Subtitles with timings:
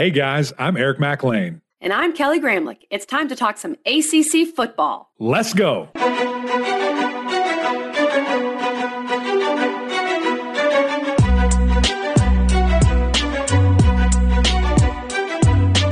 [0.00, 1.60] Hey guys, I'm Eric Mac Lain.
[1.78, 2.86] And I'm Kelly Gramlich.
[2.88, 5.10] It's time to talk some ACC football.
[5.18, 5.90] Let's go.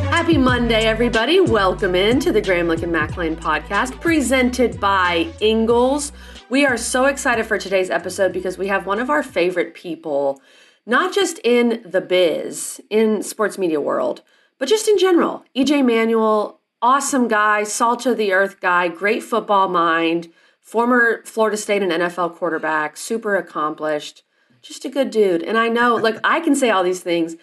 [0.09, 1.41] Happy Monday, everybody.
[1.41, 6.13] Welcome in to the Gramlich and Mac Lain podcast presented by Ingles.
[6.49, 10.41] We are so excited for today's episode because we have one of our favorite people,
[10.89, 14.23] not just in the biz, in sports media world,
[14.59, 15.45] but just in general.
[15.55, 21.83] EJ Manuel, awesome guy, salt of the earth guy, great football mind, former Florida State
[21.83, 24.23] and NFL quarterback, super accomplished,
[24.63, 25.43] just a good dude.
[25.43, 27.37] And I know, like, I can say all these things.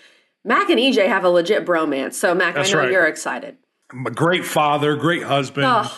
[0.43, 2.13] Mac and EJ have a legit bromance.
[2.13, 2.91] So, Mac, That's I know right.
[2.91, 3.57] you're excited.
[3.91, 5.65] I'm a great father, great husband.
[5.67, 5.91] Ugh.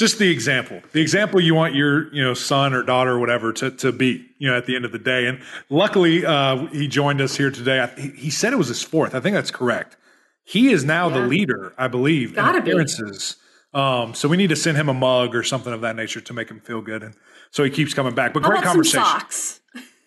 [0.00, 3.52] Just the example, the example you want your you know son or daughter or whatever
[3.52, 5.26] to, to be you know at the end of the day.
[5.26, 7.80] And luckily, uh, he joined us here today.
[7.80, 9.14] I, he, said it was his fourth.
[9.14, 9.98] I think that's correct.
[10.42, 12.70] He is now the leader, I believe, Gotta in be.
[12.70, 13.36] appearances.
[13.74, 16.32] Um, so we need to send him a mug or something of that nature to
[16.32, 17.14] make him feel good, and
[17.50, 18.32] so he keeps coming back.
[18.32, 19.04] But great conversation.
[19.04, 19.60] socks?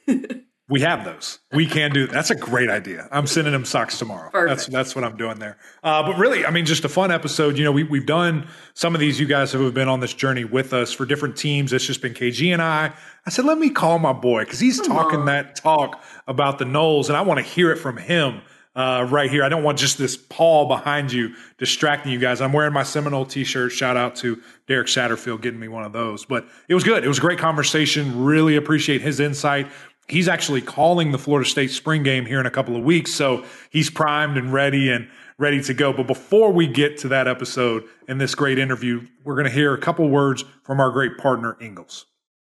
[0.74, 1.38] We have those.
[1.52, 2.08] We can do.
[2.08, 3.08] That's a great idea.
[3.12, 4.32] I'm sending him socks tomorrow.
[4.34, 4.72] That's Perfect.
[4.72, 5.60] that's what I'm doing there.
[5.84, 7.60] Uh, but really, I mean, just a fun episode.
[7.60, 9.20] You know, we we've done some of these.
[9.20, 11.74] You guys who have been on this journey with us for different teams.
[11.74, 12.92] It's just been KG and I.
[13.24, 15.26] I said, let me call my boy because he's talking on.
[15.28, 18.42] that talk about the Noles, and I want to hear it from him.
[18.76, 19.44] Uh, right here.
[19.44, 22.42] I don't want just this Paul behind you distracting you guys.
[22.42, 23.72] I'm wearing my Seminole t-shirt.
[23.72, 26.26] Shout out to Derek Satterfield getting me one of those.
[26.26, 27.04] But it was good.
[27.04, 28.24] It was a great conversation.
[28.24, 29.68] Really appreciate his insight.
[30.08, 33.14] He's actually calling the Florida State spring game here in a couple of weeks.
[33.14, 35.94] So he's primed and ready and ready to go.
[35.94, 39.74] But before we get to that episode and this great interview, we're going to hear
[39.74, 42.06] a couple words from our great partner, Ingles.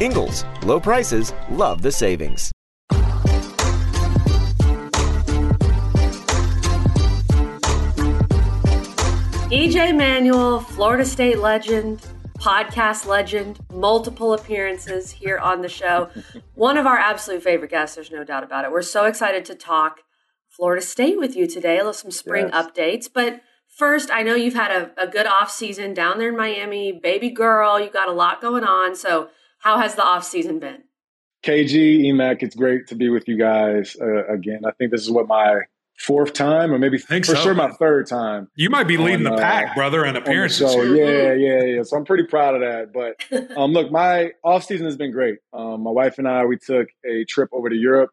[0.00, 2.50] Ingles, low prices, love the savings.
[9.50, 12.00] EJ Manuel, Florida State legend,
[12.38, 16.08] podcast legend, multiple appearances here on the show.
[16.54, 18.72] One of our absolute favorite guests, there's no doubt about it.
[18.72, 20.00] We're so excited to talk
[20.48, 21.80] Florida State with you today.
[21.92, 22.66] Some spring Yes.
[22.66, 23.08] updates.
[23.12, 26.90] But first, I know you've had a, a good off season down there in Miami.
[26.92, 28.96] Baby girl, you got a lot going on.
[28.96, 29.28] So,
[29.64, 30.82] how has the off season been?
[31.42, 34.60] KG, EMAC, it's great to be with you guys uh, again.
[34.66, 35.60] I think this is what my
[35.98, 37.42] fourth time, or maybe Think for so.
[37.42, 38.48] sure my third time.
[38.56, 40.72] You might be leading On, the uh, pack, brother, in on appearances.
[40.72, 40.82] show.
[40.82, 41.34] here.
[41.34, 41.82] Yeah, yeah, yeah.
[41.82, 42.92] So I'm pretty proud of that.
[42.92, 45.38] But um, look, my off season has been great.
[45.54, 48.10] Um, my wife and I we took a trip over to Europe.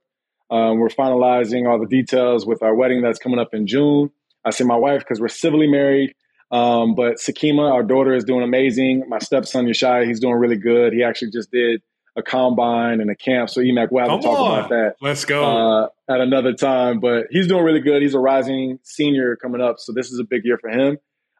[0.49, 4.09] Um, we're finalizing all the details with our wedding that's coming up in June.
[4.45, 6.13] I say my wife because we're civilly married.
[6.51, 9.05] Um, but Sakima, our daughter, is doing amazing.
[9.07, 10.91] My stepson Yeshai, he's doing really good.
[10.93, 11.81] He actually just did
[12.17, 13.49] a combine and a camp.
[13.49, 14.57] So EMAC, we'll have Come to talk on.
[14.59, 15.43] about that Let's go.
[15.45, 16.99] uh, at another time.
[16.99, 18.01] But he's doing really good.
[18.01, 20.97] He's a rising senior coming up, so this is a big year for him.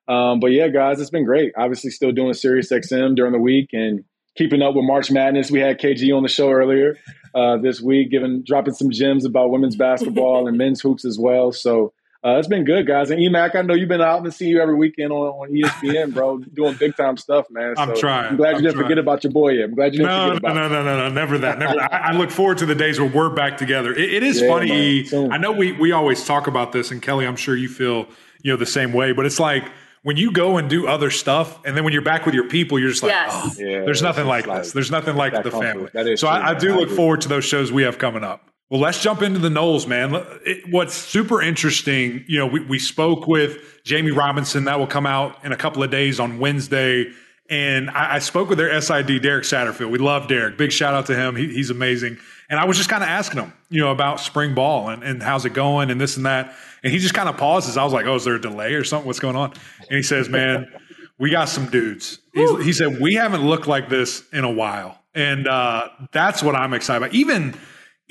[0.07, 1.51] Um, but yeah, guys, it's been great.
[1.57, 4.05] Obviously, still doing Sirius XM during the week and
[4.37, 5.51] keeping up with March Madness.
[5.51, 6.97] We had KG on the show earlier
[7.35, 11.51] uh, this week, giving dropping some gems about women's basketball and men's hoops as well.
[11.51, 11.91] So.
[12.23, 13.09] Uh, it's been good, guys.
[13.09, 16.13] And EMAC, I know you've been out and see you every weekend on, on ESPN,
[16.13, 17.73] bro, doing big time stuff, man.
[17.79, 18.27] I'm So trying.
[18.29, 18.83] I'm glad you I'm didn't trying.
[18.85, 19.65] forget about your boy yet.
[19.65, 20.71] I'm glad you didn't No, no, forget about no, him.
[20.71, 21.57] no, no, no, never that.
[21.57, 21.91] Never that.
[21.91, 23.91] I, I look forward to the days where we're back together.
[23.91, 25.09] It, it is Yeah, funny.
[25.11, 25.31] man.
[25.31, 28.05] I know we we always talk about this, and Kelly, I'm sure you feel
[28.43, 29.13] you know the same way.
[29.13, 29.63] But it's like
[30.03, 32.77] when you go and do other stuff, and then when you're back with your people,
[32.77, 33.31] you're just like, Yes.
[33.33, 34.73] oh, Yeah, there's nothing like, like this.
[34.73, 35.59] There's nothing like the comfort.
[35.63, 35.89] family.
[35.93, 36.95] That is so true, I, I do I look agree.
[36.97, 38.50] forward to those shows we have coming up.
[38.71, 40.15] Well, let's jump into the Noles, man.
[40.45, 44.63] It, what's super interesting, you know, we, we spoke with Jamie Robinson.
[44.63, 47.11] That will come out in a couple of days on Wednesday.
[47.49, 49.91] And I, I spoke with their SID, Derek Satterfield.
[49.91, 50.57] We love Derek.
[50.57, 51.35] Big shout out to him.
[51.35, 52.17] He, he's amazing.
[52.49, 55.21] And I was just kind of asking him, you know, about spring ball and, and
[55.21, 56.55] how's it going and this and that.
[56.81, 57.75] And he just kind of pauses.
[57.75, 59.05] I was like, oh, is there a delay or something?
[59.05, 59.51] What's going on?
[59.79, 60.71] And he says, man,
[61.17, 62.19] we got some dudes.
[62.33, 64.97] He said, we haven't looked like this in a while.
[65.13, 67.13] And uh, that's what I'm excited about.
[67.13, 67.53] Even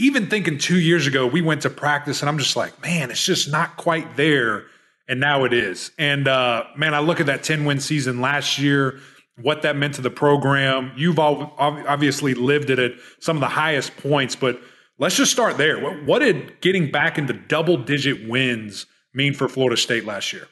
[0.00, 3.25] even thinking two years ago, we went to practice and I'm just like, man, it's
[3.25, 4.64] just not quite there.
[5.06, 5.91] And now it is.
[5.99, 8.99] And uh, man, I look at that 10 win season last year,
[9.37, 10.93] what that meant to the program.
[10.97, 14.61] You've all obviously lived it at some of the highest points, but
[14.99, 15.79] let's just start there.
[15.79, 20.49] What, what did getting back into double digit wins mean for Florida State last year?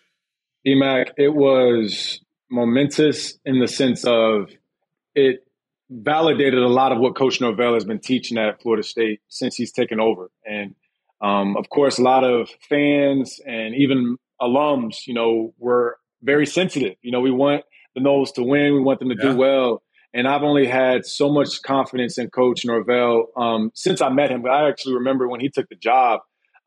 [0.67, 4.51] EMAC, it was momentous in the sense of
[5.15, 5.48] it
[5.91, 9.73] validated a lot of what Coach Norvell has been teaching at Florida State since he's
[9.73, 10.31] taken over.
[10.47, 10.75] And
[11.21, 16.97] um, of course, a lot of fans and even alums, you know, were very sensitive.
[17.03, 17.65] You know, we want
[17.95, 19.33] the Noles to win, we want them to yeah.
[19.33, 19.83] do well.
[20.15, 24.43] And I've only had so much confidence in Coach Norvell um, since I met him.
[24.43, 26.21] But I actually remember when he took the job,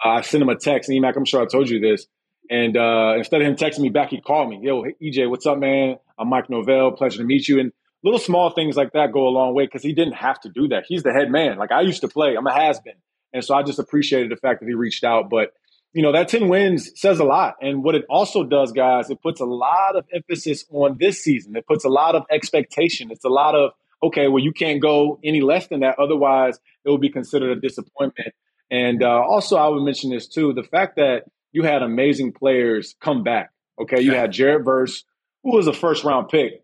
[0.03, 0.89] uh, I sent him a text.
[0.89, 2.05] And EMAC, I'm sure I told you this.
[2.49, 4.59] And uh, instead of him texting me back, he called me.
[4.61, 5.95] Yo, hey, EJ, what's up, man?
[6.19, 6.91] I'm Mike Norvell.
[6.91, 7.59] Pleasure to meet you.
[7.59, 7.71] And
[8.03, 10.69] little small things like that go a long way because he didn't have to do
[10.69, 10.85] that.
[10.87, 11.57] He's the head man.
[11.57, 12.35] Like I used to play.
[12.35, 12.95] I'm a has been.
[13.33, 15.29] And so I just appreciated the fact that he reached out.
[15.29, 15.53] But
[15.93, 17.55] you know, that 10 wins says a lot.
[17.61, 21.55] And what it also does, guys, it puts a lot of emphasis on this season.
[21.55, 23.11] It puts a lot of expectation.
[23.11, 23.71] It's a lot of,
[24.01, 25.99] okay, well, you can't go any less than that.
[25.99, 28.33] Otherwise, it will be considered a disappointment.
[28.69, 32.95] And uh, also, I would mention this too the fact that you had amazing players
[33.01, 33.51] come back.
[33.79, 33.99] Okay.
[34.01, 35.03] You had Jared Verse,
[35.43, 36.63] who was a first round pick,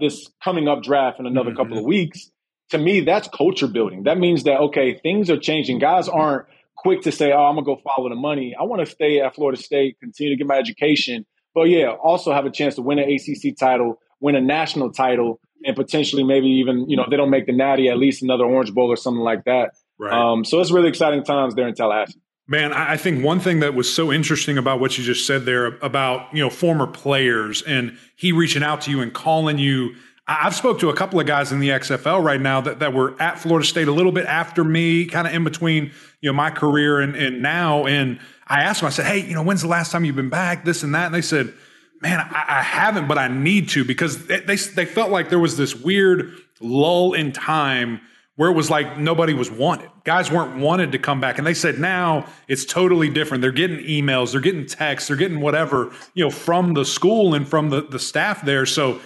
[0.00, 1.56] this coming up draft in another mm-hmm.
[1.56, 2.30] couple of weeks.
[2.70, 4.02] To me, that's culture building.
[4.02, 5.78] That means that, okay, things are changing.
[5.78, 8.54] Guys aren't quick to say, oh, I'm going to go follow the money.
[8.58, 12.32] I want to stay at Florida State, continue to get my education, but yeah, also
[12.32, 16.46] have a chance to win an ACC title, win a national title, and potentially maybe
[16.46, 18.96] even, you know, if they don't make the Natty, at least another Orange Bowl or
[18.96, 19.72] something like that.
[19.98, 20.12] Right.
[20.12, 22.20] Um, so it's really exciting times there in Tallahassee.
[22.50, 25.66] Man, I think one thing that was so interesting about what you just said there
[25.82, 29.94] about, you know, former players and he reaching out to you and calling you
[30.30, 33.20] I've spoke to a couple of guys in the XFL right now that, that were
[33.20, 35.90] at Florida State a little bit after me, kind of in between,
[36.20, 37.86] you know, my career and, and now.
[37.86, 40.28] And I asked them, I said, Hey, you know, when's the last time you've been
[40.28, 40.66] back?
[40.66, 41.06] This and that.
[41.06, 41.54] And they said,
[42.02, 45.38] man, I, I haven't, but I need to because they, they, they felt like there
[45.38, 48.00] was this weird lull in time
[48.38, 49.90] where it was like nobody was wanted.
[50.04, 51.38] Guys weren't wanted to come back.
[51.38, 53.42] And they said now it's totally different.
[53.42, 57.48] They're getting emails, they're getting texts, they're getting whatever, you know, from the school and
[57.48, 58.64] from the, the staff there.
[58.64, 59.00] So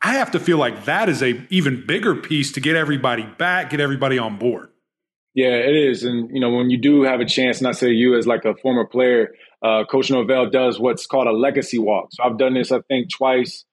[0.00, 3.68] I have to feel like that is a even bigger piece to get everybody back,
[3.68, 4.70] get everybody on board.
[5.34, 6.02] Yeah, it is.
[6.02, 8.46] And, you know, when you do have a chance, and I say you as like
[8.46, 12.08] a former player, uh, Coach Norvell does what's called a legacy walk.
[12.12, 13.66] So I've done this, I think, twice,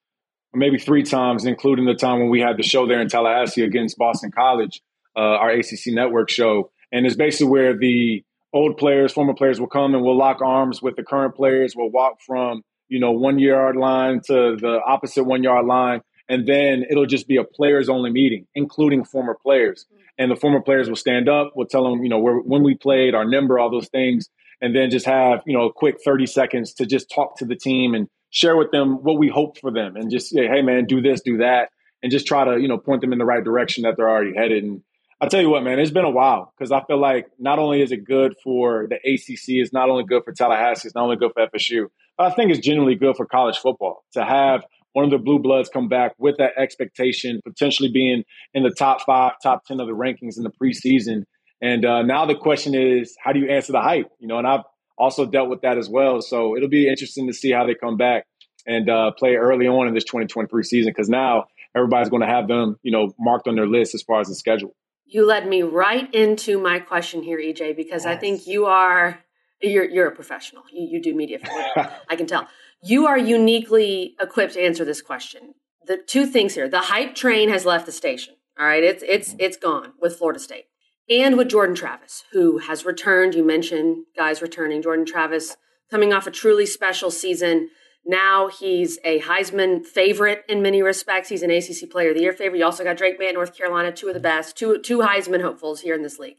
[0.53, 3.97] maybe three times, including the time when we had the show there in Tallahassee against
[3.97, 4.81] Boston College,
[5.15, 6.71] uh, our ACC network show.
[6.91, 8.23] And it's basically where the
[8.53, 11.75] old players, former players will come and we'll lock arms with the current players.
[11.75, 16.47] We'll walk from, you know, one yard line to the opposite one yard line and
[16.47, 19.85] then it'll just be a players only meeting, including former players.
[19.85, 20.01] Mm-hmm.
[20.17, 22.75] And the former players will stand up, we'll tell them, you know, where, when we
[22.75, 24.29] played, our number, all those things,
[24.61, 27.55] and then just have, you know, a quick 30 seconds to just talk to the
[27.55, 30.85] team and share with them what we hope for them and just say, hey, man,
[30.85, 31.69] do this, do that,
[32.01, 34.35] and just try to, you know, point them in the right direction that they're already
[34.35, 34.63] headed.
[34.63, 34.81] And
[35.21, 37.81] I tell you what, man, it's been a while because I feel like not only
[37.81, 41.15] is it good for the ACC, it's not only good for Tallahassee, it's not only
[41.15, 41.85] good for FSU,
[42.17, 45.39] but I think it's genuinely good for college football to have one of the blue
[45.39, 48.23] bloods come back with that expectation, potentially being
[48.53, 51.23] in the top five, top 10 of the rankings in the preseason.
[51.61, 54.09] And uh, now the question is, how do you answer the hype?
[54.19, 54.63] You know, and I've
[54.97, 56.21] also dealt with that as well.
[56.21, 58.25] So it'll be interesting to see how they come back
[58.67, 61.45] and uh, play early on in this 2023 season because now
[61.75, 64.35] everybody's going to have them, you know, marked on their list as far as the
[64.35, 64.75] schedule.
[65.05, 68.17] You led me right into my question here, EJ, because yes.
[68.17, 69.19] I think you are
[69.61, 70.63] you're you're a professional.
[70.71, 72.47] You, you do media for I can tell
[72.81, 75.55] you are uniquely equipped to answer this question.
[75.85, 78.35] The two things here: the hype train has left the station.
[78.59, 80.65] All right, it's it's it's gone with Florida State,
[81.09, 83.35] and with Jordan Travis, who has returned.
[83.35, 84.81] You mentioned guys returning.
[84.81, 85.57] Jordan Travis
[85.89, 87.69] coming off a truly special season.
[88.05, 91.29] Now he's a Heisman favorite in many respects.
[91.29, 92.59] He's an ACC Player of the Year favorite.
[92.59, 95.81] You also got Drake Maye, North Carolina, two of the best, two two Heisman hopefuls
[95.81, 96.37] here in this league.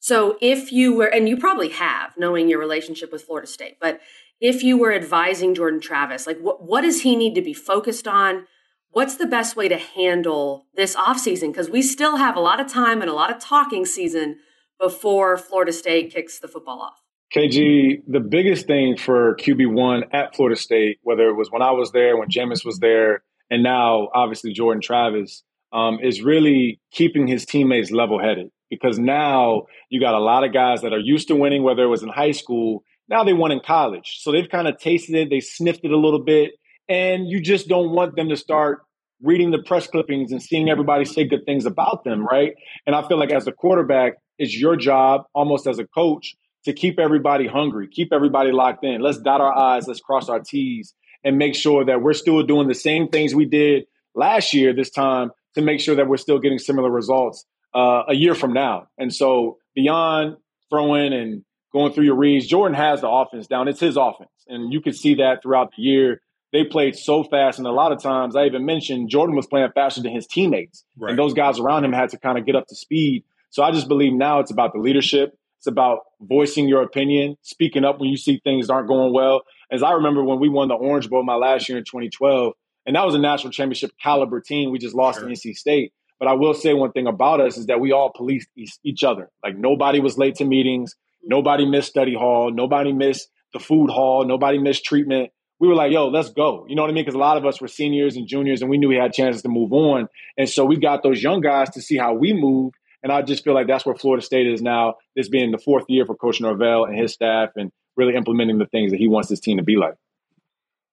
[0.00, 4.00] So if you were, and you probably have, knowing your relationship with Florida State, but
[4.40, 8.06] if you were advising Jordan Travis, like what, what does he need to be focused
[8.06, 8.46] on?
[8.90, 11.48] What's the best way to handle this offseason?
[11.48, 14.38] Because we still have a lot of time and a lot of talking season
[14.78, 17.05] before Florida State kicks the football off.
[17.34, 21.92] KG, the biggest thing for QB1 at Florida State, whether it was when I was
[21.92, 25.42] there, when Jameis was there, and now obviously Jordan Travis,
[25.72, 28.50] um, is really keeping his teammates level headed.
[28.70, 31.88] Because now you got a lot of guys that are used to winning, whether it
[31.88, 34.18] was in high school now they won in college.
[34.20, 36.52] So they've kind of tasted it, they sniffed it a little bit,
[36.88, 38.82] and you just don't want them to start
[39.22, 42.54] reading the press clippings and seeing everybody say good things about them, right?
[42.86, 46.34] And I feel like as a quarterback, it's your job, almost as a coach,
[46.66, 49.00] to keep everybody hungry, keep everybody locked in.
[49.00, 50.94] Let's dot our I's, let's cross our T's,
[51.24, 54.90] and make sure that we're still doing the same things we did last year this
[54.90, 58.88] time to make sure that we're still getting similar results uh, a year from now.
[58.98, 60.36] And so beyond
[60.70, 61.42] throwing and
[61.72, 62.46] going through your reads.
[62.46, 63.68] Jordan has the offense down.
[63.68, 64.30] It's his offense.
[64.48, 66.20] And you can see that throughout the year.
[66.52, 67.58] they played so fast.
[67.58, 70.84] And a lot of times, I even mentioned Jordan was playing faster than his teammates.
[70.96, 71.10] Right.
[71.10, 73.24] And those guys around him had to kind of get up to speed.
[73.50, 75.36] So I just believe now it's about the leadership.
[75.58, 79.42] It's about voicing your opinion, speaking up when you see things aren't going well.
[79.70, 82.52] As I remember when we won the Orange Bowl my last year in 2012,
[82.86, 84.70] and that was a national championship caliber team.
[84.70, 85.28] We just lost sure.
[85.28, 85.92] to NC State.
[86.18, 88.48] But I will say one thing about us is that we all policed
[88.84, 89.30] each other.
[89.42, 91.28] Like nobody was late to meetings, mm-hmm.
[91.28, 95.30] nobody missed study hall, nobody missed the food hall, nobody missed treatment.
[95.58, 96.66] We were like, yo, let's go.
[96.68, 97.04] You know what I mean?
[97.04, 99.42] Because a lot of us were seniors and juniors and we knew we had chances
[99.42, 100.08] to move on.
[100.36, 102.76] And so we got those young guys to see how we moved.
[103.06, 105.84] And I just feel like that's where Florida State is now, this being the fourth
[105.86, 109.28] year for Coach Norvell and his staff and really implementing the things that he wants
[109.28, 109.94] his team to be like.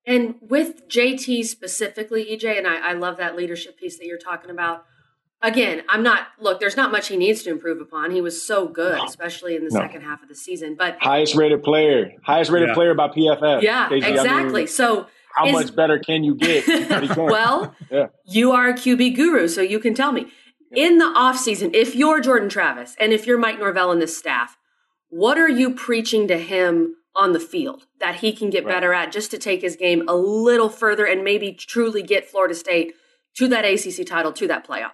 [0.05, 4.51] And with JT specifically, EJ, and I, I love that leadership piece that you're talking
[4.51, 4.85] about
[5.41, 8.11] again, I'm not look, there's not much he needs to improve upon.
[8.11, 9.79] He was so good, especially in the no.
[9.79, 10.75] second half of the season.
[10.77, 12.75] But highest rated player, highest rated yeah.
[12.75, 13.63] player by PFF.
[13.63, 14.61] Yeah, exactly.
[14.61, 16.67] I mean, so how is, much better can you get?
[17.17, 18.07] well, yeah.
[18.25, 20.27] you are a QB guru, so you can tell me.
[20.75, 24.57] In the offseason, if you're Jordan Travis and if you're Mike Norvell and this staff,
[25.09, 28.73] what are you preaching to him on the field that he can get right.
[28.73, 32.55] better at just to take his game a little further and maybe truly get Florida
[32.55, 32.95] State
[33.35, 34.91] to that ACC title, to that playoff?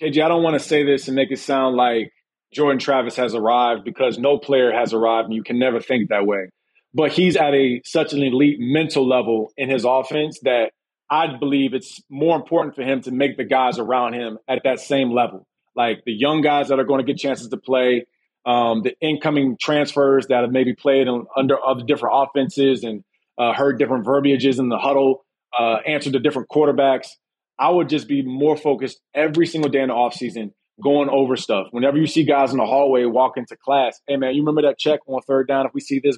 [0.00, 2.12] KG, I don't want to say this and make it sound like
[2.52, 6.26] Jordan Travis has arrived because no player has arrived and you can never think that
[6.26, 6.50] way.
[6.94, 10.72] But he's at a such an elite mental level in his offense that
[11.12, 14.80] I believe it's more important for him to make the guys around him at that
[14.80, 15.46] same level.
[15.76, 18.06] Like the young guys that are going to get chances to play,
[18.46, 23.04] um, the incoming transfers that have maybe played under other different offenses and
[23.36, 25.26] uh, heard different verbiages in the huddle,
[25.56, 27.08] uh, answered to different quarterbacks.
[27.58, 30.52] I would just be more focused every single day in the offseason
[30.82, 31.66] going over stuff.
[31.72, 34.78] Whenever you see guys in the hallway walk into class, hey man, you remember that
[34.78, 35.66] check on third down?
[35.66, 36.16] If we see this,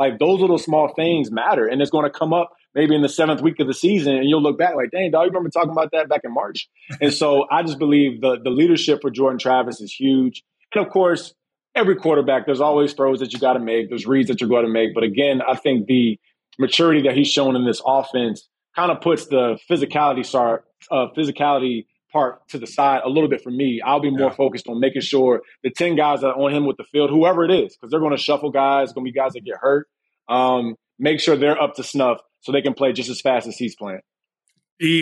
[0.00, 3.08] like those little small things matter, and it's going to come up maybe in the
[3.08, 5.70] seventh week of the season, and you'll look back like, dang, dog, you remember talking
[5.70, 6.68] about that back in March?
[7.00, 10.42] and so I just believe the the leadership for Jordan Travis is huge,
[10.74, 11.34] and of course.
[11.74, 13.88] Every quarterback, there's always throws that you got to make.
[13.88, 14.92] There's reads that you're going to make.
[14.94, 16.20] But again, I think the
[16.58, 21.86] maturity that he's shown in this offense kind of puts the physicality start uh, physicality
[22.12, 23.80] part to the side a little bit for me.
[23.84, 24.34] I'll be more yeah.
[24.34, 27.44] focused on making sure the 10 guys that are on him with the field, whoever
[27.44, 29.88] it is, because they're going to shuffle guys, going to be guys that get hurt,
[30.28, 33.56] um, make sure they're up to snuff so they can play just as fast as
[33.56, 34.02] he's playing.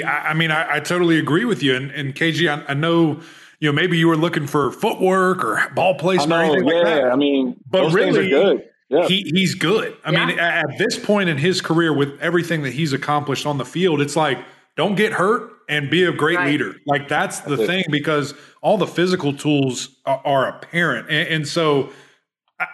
[0.06, 1.74] I mean, I, I totally agree with you.
[1.74, 3.20] And, and KG, I, I, know,
[3.60, 6.84] you know, maybe you were looking for footwork or ball placement or anything yeah, like
[6.84, 7.10] that.
[7.10, 8.68] I mean, but really, good.
[8.90, 9.06] Yeah.
[9.06, 9.96] He, he's good.
[10.04, 10.26] I yeah.
[10.26, 14.00] mean, at this point in his career, with everything that he's accomplished on the field,
[14.00, 14.38] it's like,
[14.76, 16.48] don't get hurt and be a great right.
[16.48, 16.74] leader.
[16.84, 21.08] Like that's the that's thing because all the physical tools are, are apparent.
[21.08, 21.90] And, and, so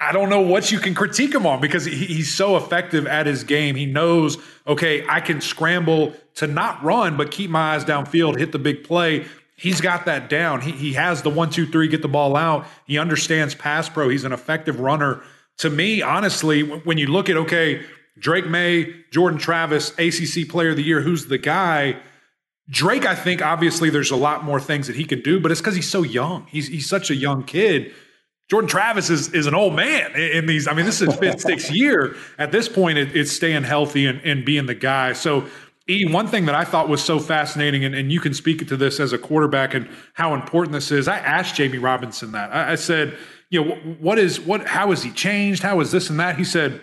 [0.01, 3.45] I don't know what you can critique him on because he's so effective at his
[3.45, 3.77] game.
[3.77, 8.51] He knows, okay, I can scramble to not run, but keep my eyes downfield, hit
[8.51, 9.27] the big play.
[9.57, 10.61] He's got that down.
[10.61, 12.67] He, he has the one, two, three, get the ball out.
[12.85, 14.09] He understands pass pro.
[14.09, 15.23] He's an effective runner.
[15.59, 17.87] To me, honestly, when you look at, okay,
[18.19, 21.97] Drake Maye, Jordan Travis, ACC player of the year, who's the guy?
[22.69, 25.61] Drake, I think obviously there's a lot more things that he could do, but it's
[25.61, 26.47] because he's so young.
[26.49, 27.95] He's he's such a young kid.
[28.49, 30.69] Jordan Travis is is an old man in these.
[30.69, 32.15] I mean, this is fifth, sixth year.
[32.39, 35.15] At this point, it, it's staying healthy and, and being the guy.
[35.15, 35.47] So,
[35.89, 38.77] E, one thing that I thought was so fascinating, and, and you can speak to
[38.77, 41.09] this as a quarterback and how important this is.
[41.09, 42.55] I asked Jamie Robinson that.
[42.55, 43.17] I, I said,
[43.51, 44.67] you know, what is what?
[44.67, 45.63] How has he changed?
[45.63, 46.37] How is this and that?
[46.37, 46.81] He said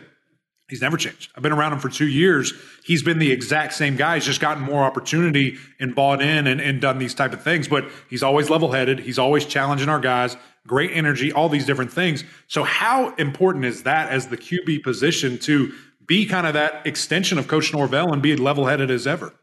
[0.70, 1.30] He's never changed.
[1.36, 2.54] I've been around him for two years.
[2.86, 4.16] He's been the exact same guy.
[4.16, 7.68] He's just gotten more opportunity and bought in and, and done these type of things.
[7.68, 9.00] But he's always level headed.
[9.00, 10.38] He's always challenging our guys.
[10.68, 11.32] Great energy.
[11.32, 12.24] All these different things.
[12.48, 15.74] So how important is that as the QB position to
[16.06, 19.34] be kind of that extension of Coach Norvell and be level headed as ever?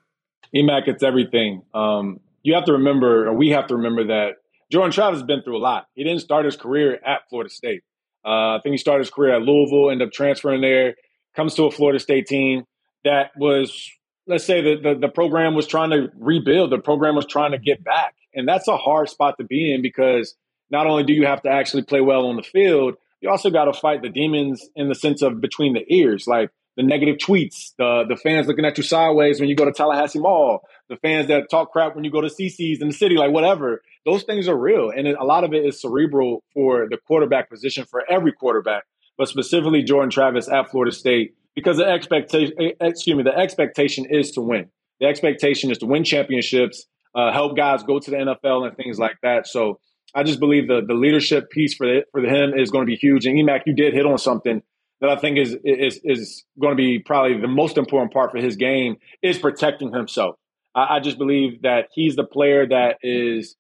[0.55, 1.63] EMAC, it's everything.
[1.75, 4.37] Um, you have to remember, or we have to remember that
[4.73, 5.89] Jordan Travis has been through a lot.
[5.95, 7.83] He didn't start his career at Florida State.
[8.25, 10.95] Uh, I think he started his career at Louisville, ended up transferring there
[11.35, 12.65] comes to a Florida State team
[13.05, 13.91] that was,
[14.27, 17.59] let's say, the, the, the program was trying to rebuild, the program was trying to
[17.59, 18.15] get back.
[18.35, 20.35] And that's a hard spot to be in because
[20.71, 23.65] not only do you have to actually play well on the field, you also got
[23.67, 27.73] to fight the demons in the sense of between the ears, like the negative tweets,
[27.77, 31.29] the the fans looking at you sideways when you go to Tallahassee Mall, the fans
[31.29, 33.83] that talk crap when you go to CC's in the city, like whatever.
[34.07, 37.85] Those things are real, and a lot of it is cerebral for the quarterback position
[37.85, 38.85] for every quarterback
[39.21, 44.07] but specifically Jordan Travis at Florida State, because the expectation, eh, excuse me, the expectation
[44.09, 44.71] is to win.
[44.99, 48.99] The expectation is to win championships, uh, help guys go to the NFL and things
[48.99, 49.47] like that.
[49.47, 49.79] So
[50.15, 52.97] I just believe the the leadership piece for the, for him is going to be
[52.97, 53.27] huge.
[53.27, 54.63] And Emac, you did hit on something
[55.01, 58.39] that I think is is is going to be probably the most important part for
[58.39, 60.37] his game is protecting himself.
[60.75, 63.57] I, I just believe that he's the player that is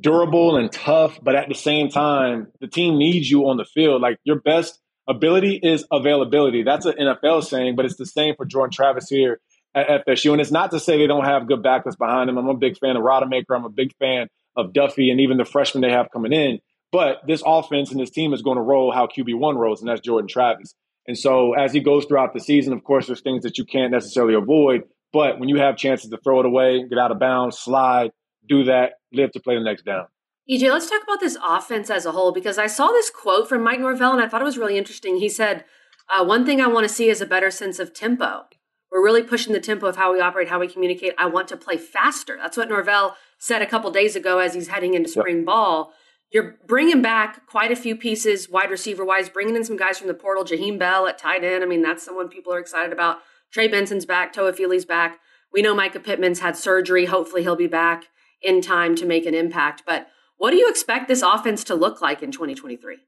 [0.00, 4.02] durable and tough, but at the same time, the team needs you on the field.
[4.02, 6.62] Like your best ability is availability.
[6.62, 9.40] That's an NFL saying, but it's the same for Jordan Travis here
[9.74, 10.32] at FSU.
[10.32, 12.38] And it's not to say they don't have good backups behind him.
[12.38, 13.54] I'm a big fan of Rodemaker.
[13.54, 16.58] I'm a big fan of Duffy and even the freshmen they have coming in.
[16.90, 20.00] But this offense and this team is going to roll how QB1 rolls, and that's
[20.00, 20.74] Jordan Travis.
[21.06, 23.90] And so as he goes throughout the season, of course, there's things that you can't
[23.90, 24.82] necessarily avoid.
[25.12, 28.12] But when you have chances to throw it away, get out of bounds, slide,
[28.48, 30.06] do that, live to play the next down.
[30.50, 33.62] EJ, let's talk about this offense as a whole because I saw this quote from
[33.62, 35.16] Mike Norvell and I thought it was really interesting.
[35.16, 35.64] He said,
[36.08, 38.44] uh, One thing I want to see is a better sense of tempo.
[38.92, 41.14] We're really pushing the tempo of how we operate, how we communicate.
[41.16, 42.36] I want to play faster.
[42.36, 45.46] That's what Norvell said a couple days ago as he's heading into spring yep.
[45.46, 45.92] ball.
[46.30, 50.08] You're bringing back quite a few pieces, wide receiver wise, bringing in some guys from
[50.08, 50.44] the portal.
[50.44, 51.64] Jaheim Bell at tight end.
[51.64, 53.18] I mean, that's someone people are excited about.
[53.50, 54.34] Trey Benson's back.
[54.34, 55.20] Toafili's back.
[55.52, 57.06] We know Mycah Pittman's had surgery.
[57.06, 58.04] Hopefully, he'll be back
[58.42, 59.84] in time to make an impact.
[59.86, 62.98] But what do you expect this offense to look like in 2023?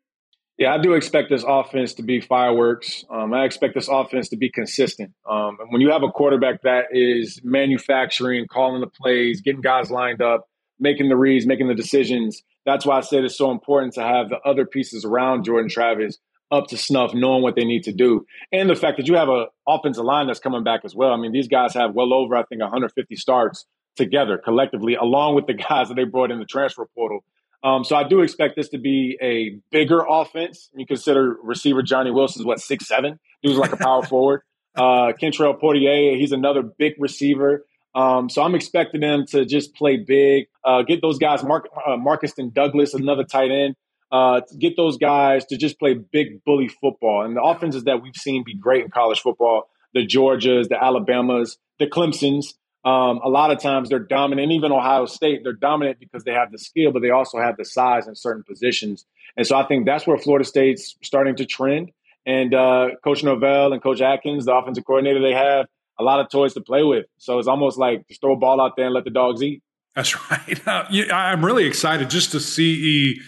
[0.56, 3.04] Yeah, I do expect this offense to be fireworks.
[3.11, 5.12] Um, I expect this offense to be consistent.
[5.28, 9.90] Um, and when you have a quarterback that is manufacturing, calling the plays, getting guys
[9.90, 13.94] lined up, making the reads, making the decisions, that's why I said it's so important
[13.94, 16.18] to have the other pieces around Jordan Travis
[16.52, 18.25] up to snuff, knowing what they need to do.
[18.52, 21.11] And the fact that you have an offensive line that's coming back as well.
[21.11, 25.46] I mean, these guys have well over, I think, 150 starts together collectively, along with
[25.46, 27.25] the guys that they brought in the transfer portal.
[27.64, 30.71] Um, so I do expect this to be a bigger offense.
[30.75, 33.18] You consider receiver Johnny Wilson's what six seven.
[33.40, 34.42] He was like a power forward.
[34.76, 37.64] Uh, Kentrell Poitier, he's another big receiver.
[37.94, 41.90] Um, so I'm expecting them to just play big, uh, get those guys, Mark, uh,
[41.90, 43.76] Markeston Douglas, another tight end,
[44.11, 47.25] uh, get those guys to just play big bully football.
[47.25, 51.56] And the offenses that we've seen be great in college football, the Georgias, the Alabamas,
[51.78, 54.52] the Clemsons, um, a lot of times they're dominant.
[54.52, 57.64] Even Ohio State, they're dominant because they have the skill, but they also have the
[57.64, 59.06] size in certain positions.
[59.36, 61.90] And so I think that's where Florida State's starting to trend.
[62.26, 65.66] And uh, Coach Norvell and Coach Atkins, the offensive coordinator, they have
[65.99, 67.06] a lot of toys to play with.
[67.18, 69.62] So it's almost like just throw a ball out there and let the dogs eat.
[69.94, 70.68] That's right.
[70.68, 73.20] Uh, I'm really excited just to see.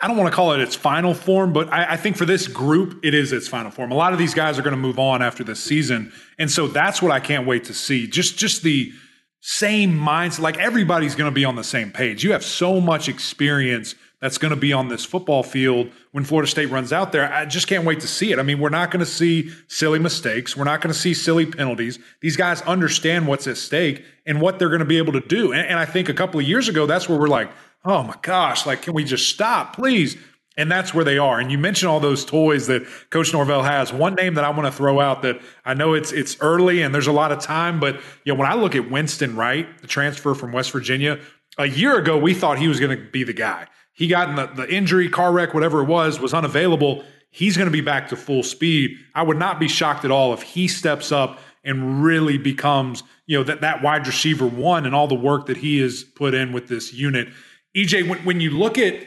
[0.00, 2.46] I don't want to call it its final form, but I, I, think for this
[2.46, 3.90] group, it is its final form.
[3.90, 6.68] A lot of these guys are going to move on after this season, and so
[6.68, 8.06] that's what I can't wait to see.
[8.06, 8.92] Just, just the
[9.40, 10.40] same mindset.
[10.40, 12.22] Like everybody's going to be on the same page.
[12.22, 16.50] You have so much experience that's going to be on this football field when Florida
[16.50, 17.32] State runs out there.
[17.32, 18.40] I just can't wait to see it.
[18.40, 20.56] I mean, we're not going to see silly mistakes.
[20.56, 22.00] We're not going to see silly penalties.
[22.20, 25.52] These guys understand what's at stake and what they're going to be able to do.
[25.52, 27.50] And, and I think a couple of years ago, that's where we're like,
[27.84, 30.16] oh my gosh, like, can we just stop, please?
[30.56, 31.38] And that's where they are.
[31.38, 33.92] And you mentioned all those toys that Coach Norvell has.
[33.92, 36.92] One name that I want to throw out that I know it's it's early and
[36.92, 39.86] there's a lot of time, but you know, when I look at Winston Wright, the
[39.86, 41.20] transfer from West Virginia,
[41.58, 43.68] a year ago we thought he was going to be the guy.
[43.92, 47.04] He got in the, the injury, car wreck, whatever it was, was unavailable.
[47.30, 48.96] He's going to be back to full speed.
[49.14, 53.38] I would not be shocked at all if he steps up and really becomes, you
[53.38, 56.52] know, that, that wide receiver one and all the work that he has put in
[56.52, 57.28] with this unit.
[57.76, 59.06] EJ, when, when you look at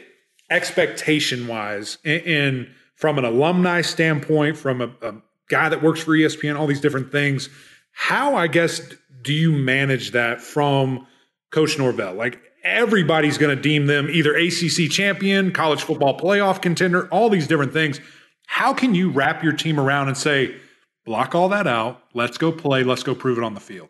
[0.50, 5.14] expectation wise, and, from an alumni standpoint, from a, a
[5.48, 7.48] guy that works for ESPN, all these different things,
[7.92, 8.80] how, I guess,
[9.22, 11.06] do you manage that from
[11.50, 12.14] Coach Norvell?
[12.14, 17.46] Like, everybody's going to deem them either ACC champion, college football playoff contender, all these
[17.48, 18.00] different things.
[18.46, 20.54] How can you wrap your team around and say,
[21.04, 23.88] block all that out, let's go play, let's go prove it on the field?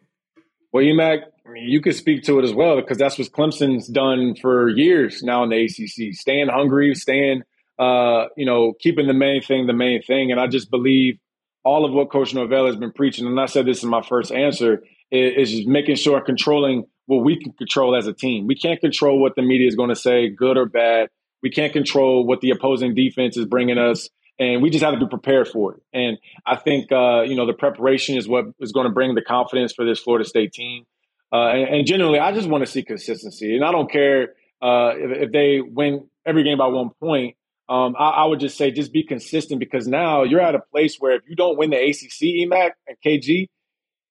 [0.72, 3.88] Well, EMAC, I mean, you could speak to it as well because that's what Clemson's
[3.88, 6.14] done for years now in the ACC.
[6.14, 7.42] Staying hungry, staying,
[7.78, 10.30] uh, you know, keeping the main thing the main thing.
[10.30, 11.18] And I just believe
[11.64, 14.32] all of what Coach Norvell has been preaching, and I said this in my first
[14.32, 18.46] answer, is, is just making sure controlling what we can control as a team.
[18.46, 21.08] We can't control what the media is going to say, good or bad.
[21.42, 25.00] We can't control what the opposing defense is bringing us, and we just have to
[25.00, 25.82] be prepared for it.
[25.92, 29.22] And I think uh, you know the preparation is what is going to bring the
[29.22, 30.84] confidence for this Florida State team.
[31.32, 34.92] Uh, and, and, generally, I just want to see consistency, and I don't care uh,
[34.94, 37.36] if, if, they win every game by one point.
[37.70, 40.96] Um, I, I, would just say just be consistent because now you're at a place
[40.98, 43.48] where if you don't win the ACC, EMAC and KG,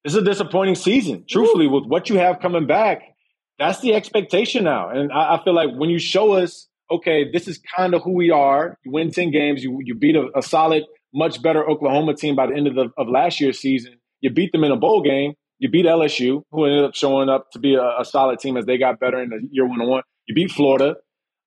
[0.04, 1.26] this is a disappointing season.
[1.30, 3.04] Truthfully, with what you have coming back,
[3.60, 4.90] that's the expectation now.
[4.90, 8.14] And I, I feel like when you show us, okay, this is kind of who
[8.14, 8.80] we are.
[8.84, 9.64] You win ten games.
[9.64, 12.90] You you beat a, a solid, much better Oklahoma team by the end of the,
[12.98, 13.98] of last year's season.
[14.22, 15.36] You beat them in a bowl game.
[15.62, 18.66] You beat LSU, who ended up showing up to be a, a solid team as
[18.66, 20.04] they got better in the year one on one.
[20.26, 20.96] You beat Florida.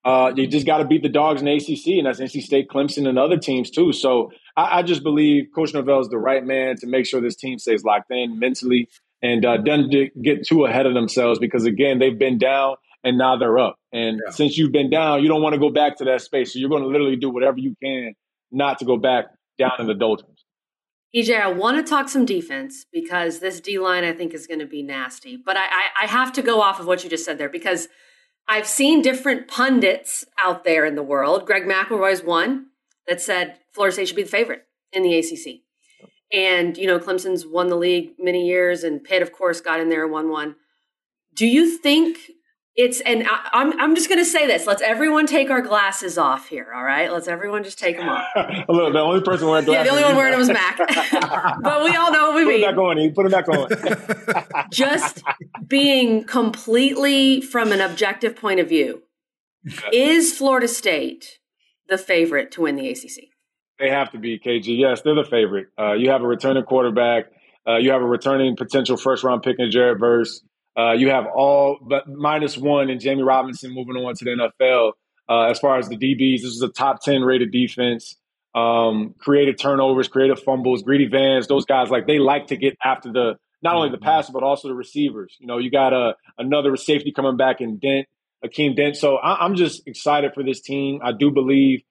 [0.05, 3.09] Uh, you just got to beat the dogs in ACC, and that's NC State, Clemson,
[3.09, 3.93] and other teams too.
[3.93, 7.35] So I, I, just believe Coach Norvell is the right man to make sure this
[7.35, 8.89] team stays locked in mentally
[9.21, 9.91] and uh, doesn't
[10.23, 13.77] get too ahead of themselves because again they've been down and now they're up.
[13.93, 14.33] And yeah.
[14.33, 16.53] since you've been down, you don't want to go back to that space.
[16.53, 18.15] So you're going to literally do whatever you can
[18.53, 19.27] not to go back
[19.59, 20.34] down in the doldrums.
[21.15, 24.59] EJ, I want to talk some defense because this D line I think is going
[24.59, 25.37] to be nasty.
[25.37, 27.89] But I, I, I have to go off of what you just said there because
[28.49, 31.47] I've seen different pundits out there in the world.
[31.47, 32.67] Greg McElroy's one
[33.07, 35.61] that said Florida State should be the favorite in the ACC.
[36.33, 39.89] And, you know, Clemson's won the league many years, and Pitt, of course, got in
[39.89, 40.57] there and won one.
[41.35, 42.31] Do you think
[42.77, 44.67] it's, and I, I'm, I'm just going to say this.
[44.67, 47.13] Let's everyone take our glasses off here, all right?
[47.13, 48.25] Let's everyone just take them off.
[48.69, 49.79] Look, the only person wearing glasses.
[49.79, 50.79] Yeah, the only one wearing them was Mac.
[51.63, 53.15] but we all know what we Put mean.
[53.15, 53.69] Put it back on.
[53.69, 54.65] Put it back on.
[54.73, 55.23] just
[55.69, 59.03] being completely from an objective point of view,
[59.93, 61.39] is Florida State
[61.89, 63.29] the favorite to win the ACC?
[63.79, 64.79] They have to be KG.
[64.79, 65.69] Yes, they're the favorite.
[65.79, 67.27] Uh, you have a returning quarterback.
[67.67, 70.43] Uh, you have a returning potential first round pick in Jared Verse.
[70.77, 74.93] Uh, you have all but minus one and Jamie Robinson moving on to the NFL.
[75.29, 78.17] Uh, as far as the DBs, this is a top ten rated defense.
[78.55, 83.11] Um, creative turnovers, creative fumbles, Greedy Vance, Those guys like they like to get after
[83.11, 84.05] the not only the mm-hmm.
[84.05, 85.37] passer but also the receivers.
[85.41, 88.07] You know, you got a another safety coming back in Dent,
[88.45, 88.97] Akeem Dent.
[88.97, 91.01] So I, I'm just excited for this team.
[91.03, 91.83] I do believe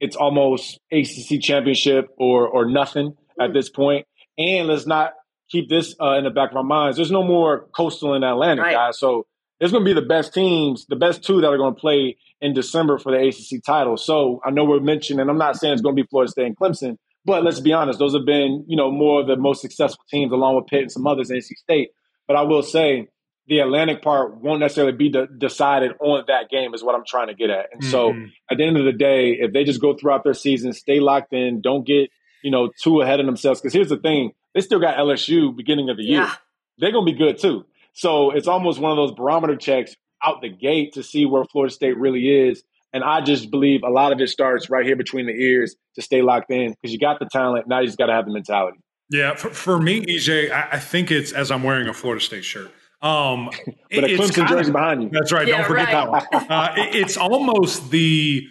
[0.00, 3.54] it's almost ACC championship or or nothing at mm.
[3.54, 4.06] this point.
[4.38, 5.12] And let's not
[5.52, 6.96] keep this uh, in the back of our minds.
[6.96, 8.72] There's no more coastal and Atlantic right.
[8.72, 9.26] guys, so
[9.60, 12.16] it's going to be the best teams, the best two that are going to play
[12.40, 13.96] in December for the ACC title.
[13.96, 16.56] So I know we're mentioning, I'm not saying it's going to be Florida State and
[16.56, 20.04] Clemson, but let's be honest, those have been you know more of the most successful
[20.10, 21.90] teams, along with Pitt and some others, NC State.
[22.26, 23.08] But I will say
[23.46, 27.28] the Atlantic part won't necessarily be de- decided on that game, is what I'm trying
[27.28, 27.66] to get at.
[27.72, 27.90] And mm-hmm.
[27.90, 28.14] so
[28.50, 31.32] at the end of the day, if they just go throughout their season, stay locked
[31.32, 32.10] in, don't get
[32.42, 33.60] you know too ahead of themselves.
[33.60, 36.22] Because here's the thing: they still got LSU beginning of the year.
[36.22, 36.34] Yeah.
[36.78, 37.64] They're gonna be good too.
[37.94, 41.72] So it's almost one of those barometer checks out the gate to see where Florida
[41.72, 42.62] State really is.
[42.92, 46.02] And I just believe a lot of it starts right here between the ears to
[46.02, 47.66] stay locked in because you got the talent.
[47.66, 48.78] Now you just got to have the mentality.
[49.10, 52.44] Yeah, for, for me, EJ, I, I, think it's as I'm wearing a Florida State
[52.44, 52.70] shirt.
[53.02, 53.50] Um,
[53.90, 55.10] but a Clemson jersey behind you.
[55.10, 55.46] That's right.
[55.46, 55.92] Yeah, don't forget right.
[55.92, 56.50] that one.
[56.50, 58.46] Uh, it, it's almost the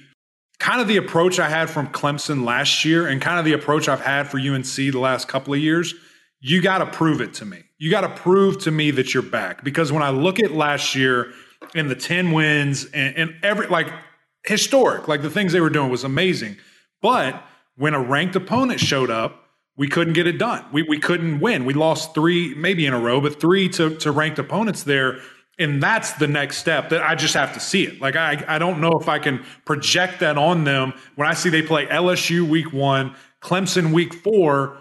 [0.62, 3.89] kind of the approach I had from Clemson last year, and kind of the approach
[3.89, 5.95] I've had for UNC the last couple of years.
[6.39, 7.63] You got to prove it to me.
[7.80, 10.93] You got to prove to me that you're back because when I look at last
[10.93, 11.34] year
[11.74, 13.91] and the ten wins and, and every like
[14.45, 16.58] historic, like the things they were doing was amazing,
[17.02, 17.41] but
[17.76, 19.41] when a ranked opponent showed up
[19.78, 20.63] we couldn't get it done.
[20.71, 21.65] We, we couldn't win.
[21.65, 25.19] We lost three, maybe in a row, but three to, to ranked opponents there.
[25.59, 28.01] And that's the next step that I just have to see it.
[28.01, 31.49] Like, I, I don't know if I can project that on them when I see
[31.49, 34.77] they play LSU week one, Clemson week four.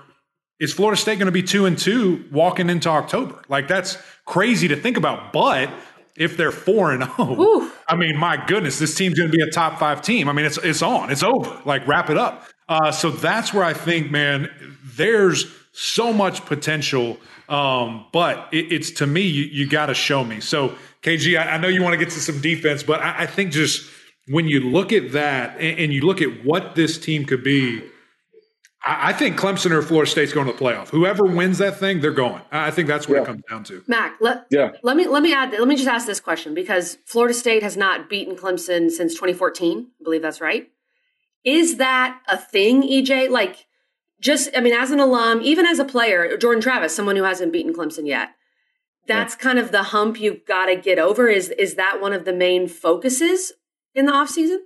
[0.58, 3.42] Is Florida State going to be two and two walking into October?
[3.48, 5.32] Like, that's crazy to think about.
[5.32, 5.70] But
[6.16, 9.50] if they're four and oh, I mean, my goodness, this team's going to be a
[9.50, 10.28] top five team.
[10.28, 11.60] I mean, it's it's on, it's over.
[11.64, 12.46] Like, wrap it up.
[12.68, 14.48] Uh, so that's where I think, man,
[14.96, 17.18] there's so much potential.
[17.48, 20.40] Um, but it, it's to me, you, you got to show me.
[20.40, 23.26] So, KG, I, I, know you want to get to some defense, but I, I
[23.26, 23.90] think just
[24.28, 27.82] when you look at that and, and, you look at what this team could be,
[28.84, 30.88] I, I, think Clemson or Florida State's going to the playoff.
[30.90, 32.42] Whoever wins that thing, they're going.
[32.52, 33.22] I think that's what yeah.
[33.22, 33.82] it comes down to.
[33.88, 34.70] Mac, let, yeah.
[34.82, 35.52] let me let me add.
[35.52, 39.88] Let me just ask this question because Florida State has not beaten Clemson since 2014.
[40.00, 40.68] I believe that's right.
[41.44, 43.30] Is that a thing, EJ?
[43.30, 43.66] Like
[44.20, 47.52] just, I mean, as an alum, even as a player, Jordan Travis, someone who hasn't
[47.52, 48.30] beaten Clemson yet,
[49.06, 49.42] that's yeah.
[49.42, 51.28] kind of the hump you've got to get over.
[51.28, 53.52] Is is that one of the main focuses
[53.94, 54.58] in the offseason?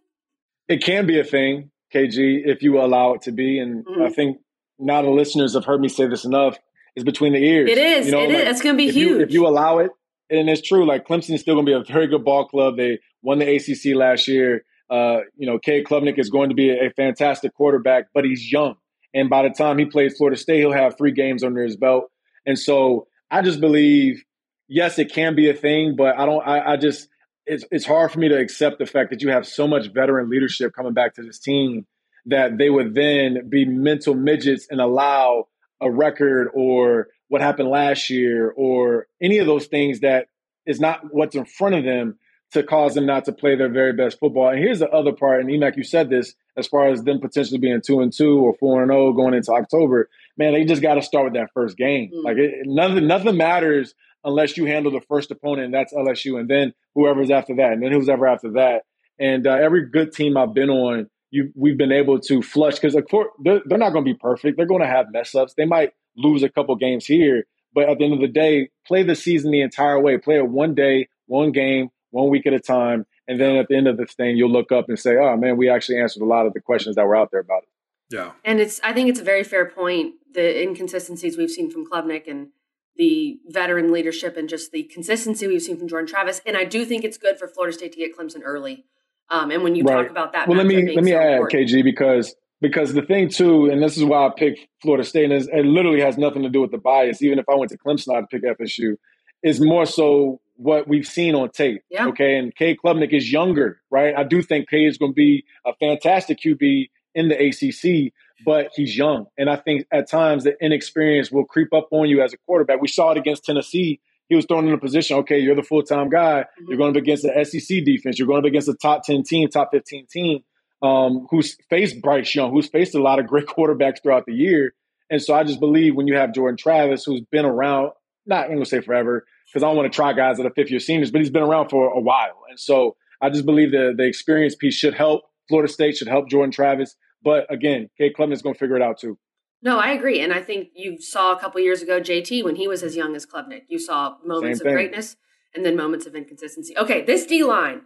[0.68, 3.58] It can be a thing, KG, if you allow it to be.
[3.58, 4.02] And mm-hmm.
[4.02, 4.38] I think
[4.78, 6.58] now the listeners have heard me say this enough.
[6.96, 7.68] Is between the ears.
[7.68, 8.06] It is.
[8.06, 8.48] You know, it like, is.
[8.50, 9.08] It's going to be if huge.
[9.08, 9.90] You, if you allow it,
[10.30, 10.86] and it's true.
[10.86, 12.76] Like Clemson is still going to be a very good ball club.
[12.76, 14.64] They won the ACC last year.
[14.88, 18.76] Uh, you know, Cade Klubnik is going to be a fantastic quarterback, but he's young.
[19.14, 22.10] And by the time he plays Florida State, he'll have three games under his belt.
[22.44, 24.24] And so I just believe,
[24.68, 27.08] yes, it can be a thing, but I don't, I, I just,
[27.46, 30.28] it's, it's hard for me to accept the fact that you have so much veteran
[30.28, 31.86] leadership coming back to this team
[32.26, 35.46] that they would then be mental midgets and allow
[35.80, 40.28] a record or what happened last year or any of those things that
[40.66, 42.18] is not what's in front of them
[42.54, 44.48] to cause them not to play their very best football.
[44.48, 47.58] And here's the other part, and Emac, you said this as far as them potentially
[47.58, 50.08] being two and two or four and zero oh going into October.
[50.38, 52.10] Man, they just got to start with that first game.
[52.14, 52.24] Mm.
[52.24, 56.48] Like it, nothing, nothing matters unless you handle the first opponent, and that's LSU, and
[56.48, 58.82] then whoever's after that, and then who's ever after that.
[59.18, 62.94] And uh, every good team I've been on, you, we've been able to flush because
[62.94, 64.56] they're, they're not going to be perfect.
[64.56, 65.54] They're going to have mess ups.
[65.54, 69.02] They might lose a couple games here, but at the end of the day, play
[69.02, 70.18] the season the entire way.
[70.18, 73.04] Play it one day, one game, one week at a time.
[73.26, 75.56] And then at the end of this thing, you'll look up and say, oh man,
[75.56, 77.68] we actually answered a lot of the questions that were out there about it.
[78.14, 78.32] Yeah.
[78.44, 80.14] And it's I think it's a very fair point.
[80.32, 82.48] The inconsistencies we've seen from Klubnik and
[82.96, 86.40] the veteran leadership and just the consistency we've seen from Jordan Travis.
[86.46, 88.84] And I do think it's good for Florida State to get Clemson early.
[89.30, 90.02] Um, and when you right.
[90.02, 91.70] talk about that, well, let me let me so add important.
[91.70, 95.32] KG because because the thing too, and this is why I picked Florida State, and
[95.32, 97.22] it literally has nothing to do with the bias.
[97.22, 98.96] Even if I went to Clemson, I'd pick FSU.
[99.42, 101.82] Is more so what we've seen on tape.
[101.90, 102.08] Yeah.
[102.08, 104.14] Okay, and Cade Klubnik is younger, right?
[104.16, 108.12] I do think Cade is going to be a fantastic QB in the ACC,
[108.44, 109.26] but he's young.
[109.38, 112.80] And I think at times the inexperience will creep up on you as a quarterback.
[112.80, 114.00] We saw it against Tennessee.
[114.28, 116.40] He was thrown in a position, okay, you're the full time guy.
[116.42, 116.64] Mm-hmm.
[116.68, 118.18] You're going up against the SEC defense.
[118.18, 120.42] You're going up against a top 10 team, top 15 team
[120.84, 124.74] um, who's faced Bryce Young, who's faced a lot of great quarterbacks throughout the year.
[125.10, 127.90] And so I just believe when you have Jordan Travis, who's been around,
[128.26, 130.50] not I'm going to say forever, because I don't want to try guys that are
[130.50, 132.42] fifth year seniors, but he's been around for a while.
[132.50, 135.22] And so I just believe the, the experience piece should help.
[135.48, 136.96] Florida State should help Jordan Travis.
[137.22, 139.16] But again, Cade Klubnik is going to figure it out too.
[139.62, 142.68] No, I agree, and I think you saw a couple years ago JT when he
[142.68, 143.62] was as young as Klubnik.
[143.68, 145.16] You saw moments of greatness
[145.54, 146.76] and then moments of inconsistency.
[146.76, 147.82] Okay, this D line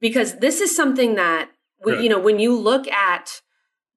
[0.00, 1.50] because this is something that
[1.84, 3.40] we, you know when you look at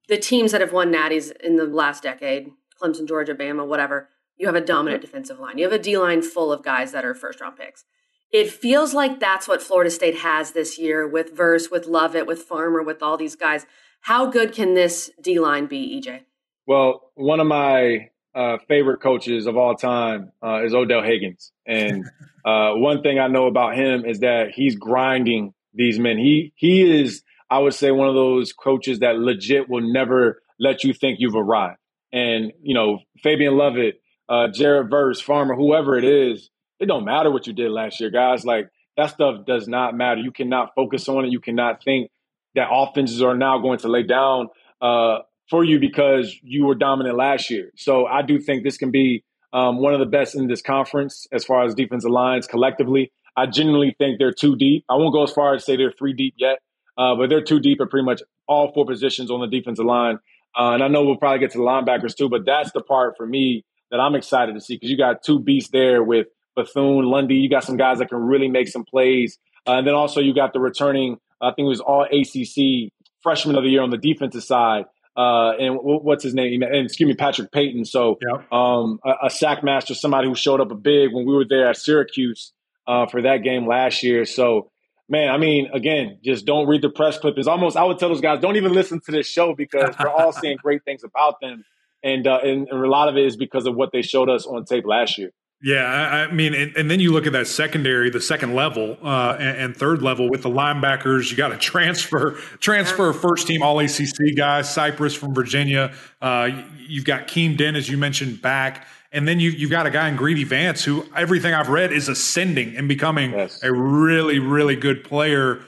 [0.08, 2.49] the teams that have won natties in the last decade,
[2.82, 5.58] Clemson, Georgia, Bama, whatever, you have a dominant defensive line.
[5.58, 7.84] You have a D line full of guys that are first round picks.
[8.32, 12.43] It feels like that's what Florida State has this year with Verse, with Lovett, with
[12.43, 13.65] Farmer, with all these guys.
[14.02, 16.21] How good can this D line be, EJ?
[16.65, 21.52] Well, one of my uh, favorite coaches of all time uh, is Odell Haggins.
[21.65, 22.06] and
[22.45, 26.17] uh, one thing I know about him is that he's grinding these men.
[26.17, 30.84] He he is, I would say, one of those coaches that legit will never let
[30.84, 31.80] you think you've arrived.
[32.12, 33.99] And you know, Fabian Lovett,
[34.30, 38.10] uh, Jared Verse, Farmer, whoever it is, it don't matter what you did last year,
[38.10, 38.46] guys.
[38.46, 40.22] Like that stuff does not matter.
[40.22, 41.32] You cannot focus on it.
[41.32, 42.12] You cannot think
[42.56, 44.50] that offenses are now going to lay down
[44.82, 47.72] uh, for you because you were dominant last year.
[47.76, 51.28] So I do think this can be um, one of the best in this conference
[51.32, 53.12] as far as defensive lines collectively.
[53.36, 54.86] I genuinely think they're too deep.
[54.89, 56.60] I won't go as far as say they're three deep yet,
[56.98, 60.20] uh, but they're too deep at pretty much all four positions on the defensive line.
[60.58, 63.15] Uh, and I know we'll probably get to the linebackers too, but that's the part
[63.18, 67.06] for me that I'm excited to see because you got two beasts there with Bethune,
[67.06, 67.36] Lundy.
[67.36, 69.38] You got some guys that can really make some plays.
[69.67, 73.56] Uh, and then also you got the returning I think it was all ACC freshman
[73.56, 74.86] of the year on the defensive side.
[75.15, 76.62] Uh, and what's his name?
[76.62, 77.86] And excuse me, Patrick Payton.
[77.86, 78.17] So,
[78.52, 81.67] um, a, a, sack master, somebody who showed up a big when we were there
[81.69, 82.54] at Syracuse
[82.88, 84.23] uh, for that game last year.
[84.23, 84.71] So,
[85.10, 87.38] man, I mean, again, just don't read the press clip.
[87.38, 90.10] It's almost I would tell those guys don't even listen to this show because we're
[90.10, 91.65] all saying great things about them,
[92.04, 94.46] and, uh, and and a lot of it is because of what they showed us
[94.46, 95.32] on tape last year.
[95.62, 95.84] Yeah,
[96.30, 99.58] I mean, and, and, then you look at that secondary, the second level uh, and,
[99.58, 101.30] and, third level with the linebackers.
[101.30, 102.32] You got to transfer,
[102.62, 104.74] transfer first team All ACC guys.
[104.74, 105.94] Cypress from Virginia.
[106.22, 109.90] Uh, you've got Keem Dent, as you mentioned, back, and then you you've got a
[109.90, 113.62] guy in Greedy Vance who everything I've read is ascending and becoming yes.
[113.62, 115.62] a really really good player.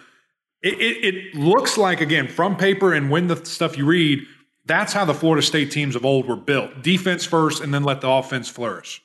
[0.62, 4.22] It, it, it looks like again from paper and when the stuff you read,
[4.71, 8.01] that's how the Florida State teams of old were built: defense first, and then let
[8.01, 9.01] the offense flourish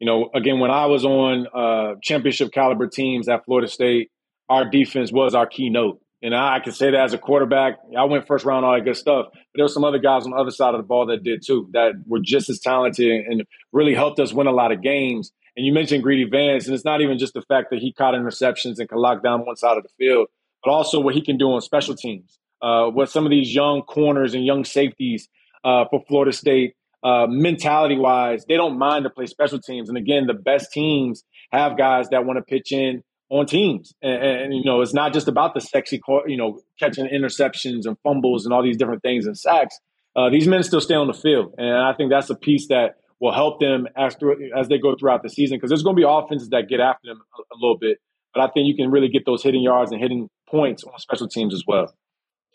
[0.00, 4.10] you know, again, when I was on uh, championship caliber teams at Florida State,
[4.48, 6.00] our defense was our keynote.
[6.20, 8.96] And I, can say that as a quarterback, I went first round, all that good
[8.96, 9.26] stuff.
[9.32, 11.44] But there were some other guys on the other side of the ball that did
[11.46, 15.30] too, that were just as talented and really helped us win a lot of games.
[15.56, 18.14] And you mentioned Greedy Vance, and it's not even just the fact that he caught
[18.14, 20.28] interceptions and can lock down one side of the field,
[20.64, 22.38] but also what he can do on special teams.
[22.60, 25.28] Uh, what some of these young corners and young safeties
[25.64, 29.88] uh, for Florida State uh, mentality wise, they don't mind to play special teams.
[29.88, 33.92] And again, the best teams have guys that want to pitch in on teams.
[34.02, 37.96] And, and, you know, it's not just about the sexy, you know, catching interceptions and
[38.02, 39.78] fumbles and all these different things and sacks.
[40.16, 41.54] Uh, these men still stay on the field.
[41.58, 44.16] And I think that's a piece that will help them as,
[44.56, 47.08] as they go throughout the season because there's going to be offenses that get after
[47.08, 47.98] them a, a little bit.
[48.34, 51.28] But I think you can really get those hitting yards and hitting points on special
[51.28, 51.94] teams as well.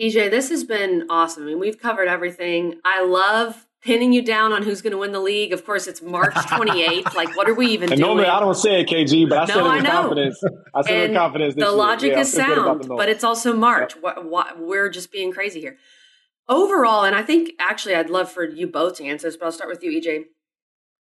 [0.01, 1.43] EJ, this has been awesome.
[1.43, 2.79] I mean, we've covered everything.
[2.83, 5.53] I love pinning you down on who's going to win the league.
[5.53, 7.13] Of course, it's March 28th.
[7.15, 8.07] like, what are we even and doing?
[8.07, 10.43] Normally, I don't say it, KG, but I no, said it with confidence.
[10.73, 11.55] I said it with confidence.
[11.55, 13.93] the logic yeah, is sound, but it's also March.
[13.93, 15.77] What, we're just being crazy here.
[16.49, 19.51] Overall, and I think actually I'd love for you both to answer this, but I'll
[19.51, 20.25] start with you, EJ.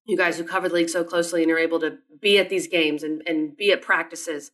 [0.07, 2.67] You guys who cover the league so closely and are able to be at these
[2.67, 4.51] games and, and be at practices.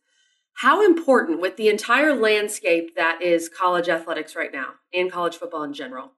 [0.55, 5.63] How important with the entire landscape that is college athletics right now and college football
[5.63, 6.13] in general,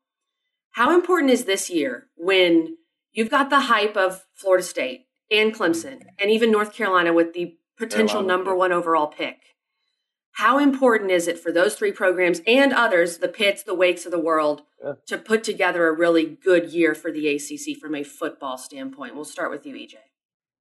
[0.71, 2.77] how important is this year when
[3.11, 7.57] you've got the hype of Florida State and Clemson and even North Carolina with the
[7.77, 8.27] potential Carolina.
[8.27, 9.37] number one overall pick?
[10.33, 14.11] How important is it for those three programs and others, the Pits, the Wakes of
[14.11, 14.93] the world, yeah.
[15.07, 19.15] to put together a really good year for the ACC from a football standpoint?
[19.15, 19.95] We'll start with you, EJ.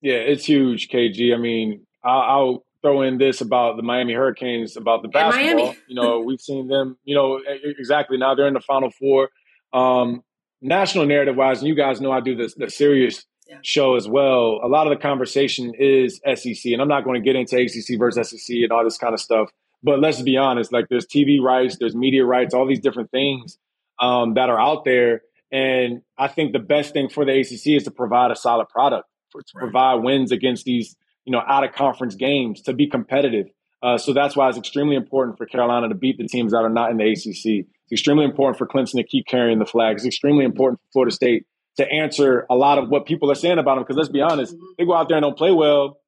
[0.00, 1.34] Yeah, it's huge, KG.
[1.34, 5.74] I mean, I'll, I'll throw in this about the Miami Hurricanes, about the basketball.
[5.88, 7.40] You know, we've seen them, you know,
[7.78, 9.30] exactly now they're in the Final Four.
[9.72, 10.22] Um,
[10.62, 13.58] national narrative wise, and you guys know I do this the Sirius yeah.
[13.62, 14.60] show as well.
[14.62, 17.98] A lot of the conversation is SEC, and I'm not going to get into ACC
[17.98, 19.50] versus SEC and all this kind of stuff.
[19.82, 23.58] But let's be honest, like there's TV rights, there's media rights, all these different things
[23.98, 25.22] um, that are out there.
[25.52, 29.08] And I think the best thing for the ACC is to provide a solid product,
[29.30, 29.62] for, to right.
[29.62, 30.96] provide wins against these,
[31.26, 33.46] you know, out of conference games, to be competitive.
[33.82, 36.70] Uh, so that's why it's extremely important for Carolina to beat the teams that are
[36.70, 37.66] not in the ACC.
[37.66, 39.96] It's extremely important for Clemson to keep carrying the flag.
[39.96, 43.58] It's extremely important for Florida State to answer a lot of what people are saying
[43.58, 43.84] about them.
[43.84, 45.98] Because let's be honest, they go out there and don't play well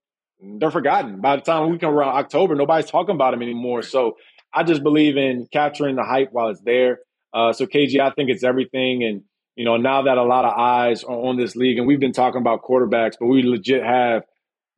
[0.40, 1.20] they're forgotten.
[1.20, 3.82] By the time we come around October, nobody's talking about them anymore.
[3.82, 4.16] So
[4.52, 7.00] I just believe in capturing the hype while it's there.
[7.32, 9.04] Uh, so KG, I think it's everything.
[9.04, 9.22] And
[9.56, 12.12] you know, now that a lot of eyes are on this league, and we've been
[12.12, 14.22] talking about quarterbacks, but we legit have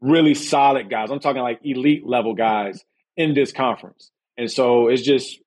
[0.00, 1.10] really solid guys.
[1.10, 2.84] I'm talking like elite level guys
[3.16, 4.10] in this conference.
[4.36, 5.38] And so it's just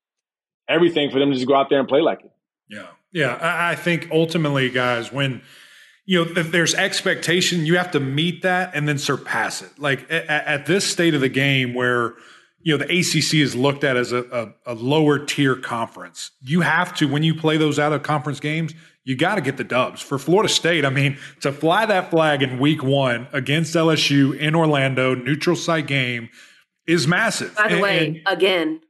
[0.68, 2.32] everything for them to just go out there and play like it.
[2.68, 2.86] Yeah.
[3.12, 3.38] Yeah.
[3.40, 5.42] I think ultimately, guys, when
[6.06, 9.70] you know, if there's expectation, you have to meet that and then surpass it.
[9.78, 12.14] Like at, at this state of the game where,
[12.60, 16.60] you know, the ACC is looked at as a, a, a lower tier conference, you
[16.60, 19.64] have to, when you play those out of conference games, you got to get the
[19.64, 20.00] dubs.
[20.00, 24.54] For Florida State, I mean, to fly that flag in week one against LSU in
[24.54, 26.30] Orlando, neutral site game,
[26.86, 27.54] is massive.
[27.54, 28.80] By the and, way, and, again,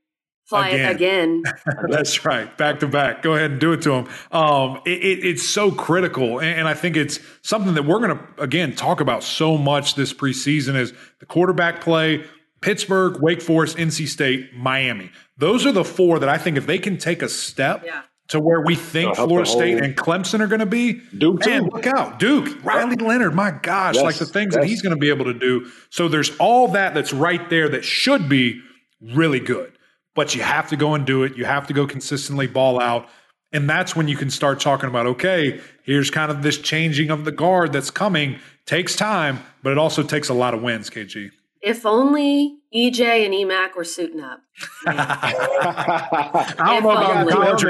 [0.45, 0.91] fly again.
[0.91, 1.43] it again.
[1.89, 3.23] That's right, back to back.
[3.23, 4.09] Go ahead and do it to them.
[4.31, 8.17] Um, it, it, it's so critical, and, and, I think it's something that we're going
[8.17, 12.25] to again talk about so much this preseason is the quarterback play.
[12.61, 15.11] Pittsburgh, Wake Forest, NC State, Miami.
[15.37, 18.03] Those are the four that I think if they can take a step yeah.
[18.29, 21.87] To where we think Florida State and Clemson are going to be, Duke, man, look
[21.87, 24.63] out, Duke, Riley Leonard, my gosh, yes, like the things yes.
[24.63, 25.71] that he's going to be able to do.
[25.91, 28.63] So there's all that that's right there that should be
[29.01, 29.75] really good
[30.15, 31.37] but you have to go and do it.
[31.37, 33.09] You have to go consistently ball out.
[33.53, 37.25] And that's when you can start talking about, okay, here's kind of this changing of
[37.25, 38.39] the guard that's coming.
[38.67, 41.31] Takes time, but it also takes a lot of wins, KG.
[41.65, 44.43] If only EJ and EMAC were suiting up.
[44.87, 47.65] I don't know about college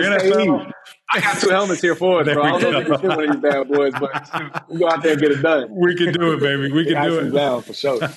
[1.11, 2.43] I got two helmets here for us, bro.
[2.43, 5.21] I don't know if one of these bad boys, but we go out there and
[5.21, 5.69] get it done.
[5.71, 6.73] We can do it, baby.
[6.73, 7.31] We can do it.
[7.31, 7.99] Down for sure.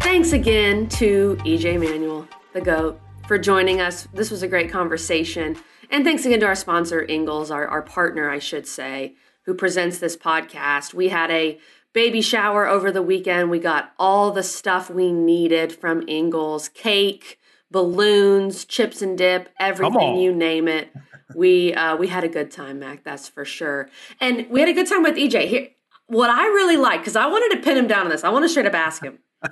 [0.00, 4.08] Thanks again to EJ Manuel, the GOAT, for joining us.
[4.12, 5.56] This was a great conversation.
[5.90, 9.98] And thanks again to our sponsor, Ingles, our, our partner, I should say, who presents
[9.98, 10.94] this podcast.
[10.94, 11.58] We had a
[11.92, 13.50] baby shower over the weekend.
[13.50, 20.18] We got all the stuff we needed from Ingles cake, balloons, chips and dip, everything
[20.18, 20.92] you name it.
[21.34, 23.04] We uh, we had a good time, Mac.
[23.04, 23.88] That's for sure.
[24.20, 25.46] And we had a good time with EJ.
[25.46, 25.68] Here,
[26.06, 28.24] what I really like, because I wanted to pin him down on this.
[28.24, 29.18] I want to straight up ask him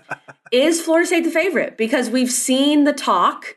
[0.53, 1.77] is Florida State the favorite?
[1.77, 3.57] Because we've seen the talk,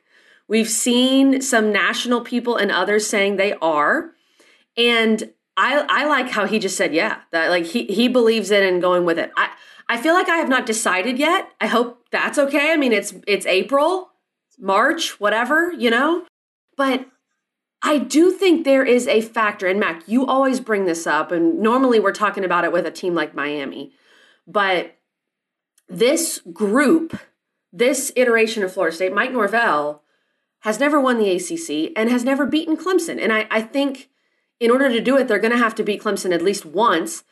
[0.51, 4.11] we've seen some national people and others saying they are,
[4.77, 8.61] and I I like how he just said yeah that like he he believes it
[8.61, 9.31] and going with it.
[9.35, 9.49] I
[9.89, 11.49] I feel like I have not decided yet.
[11.59, 12.71] I hope that's okay.
[12.71, 14.11] I mean it's it's April,
[14.59, 16.27] March, whatever you know,
[16.77, 17.07] but.
[17.83, 21.57] I do think there is a factor, and Mac, you always bring this up, and
[21.61, 23.91] normally we're talking about it with a team like Miami,
[24.45, 24.99] but
[25.89, 27.19] this group,
[27.73, 30.00] this iteration of Florida State, Mike Norvell,
[30.61, 33.21] has never won the ACC and has never beaten Clemson.
[33.21, 34.09] And I, I think
[34.59, 37.23] in order to do it, they're going to have to beat Clemson at least once.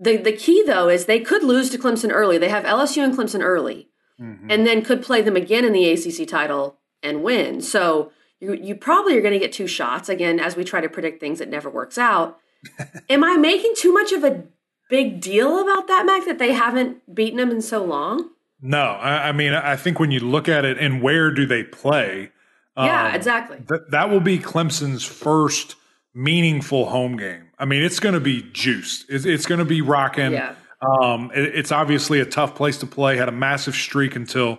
[0.00, 2.36] The, the key, though, is they could lose to Clemson early.
[2.36, 3.88] They have LSU and Clemson early,
[4.20, 4.50] mm-hmm.
[4.50, 7.60] and then could play them again in the ACC title and win.
[7.60, 10.08] So you, you probably are going to get two shots.
[10.08, 12.38] Again, as we try to predict things, it never works out.
[13.08, 14.44] Am I making too much of a
[14.90, 18.30] big deal about that, Mac, that they haven't beaten them in so long?
[18.60, 21.62] No, I, I mean, I think when you look at it and where do they
[21.62, 22.32] play?
[22.78, 23.58] Yeah, um, exactly.
[23.68, 25.76] Th- that will be Clemson's first
[26.14, 27.48] meaningful home game.
[27.58, 29.06] I mean, it's going to be juiced.
[29.08, 30.32] It's, it's going to be rocking.
[30.32, 30.54] Yeah.
[30.80, 33.16] Um, it, it's obviously a tough place to play.
[33.16, 34.58] Had a massive streak until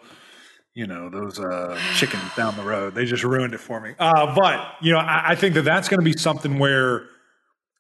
[0.74, 2.96] you know those uh, chickens down the road.
[2.96, 3.94] They just ruined it for me.
[3.98, 7.06] Uh, but you know, I, I think that that's going to be something where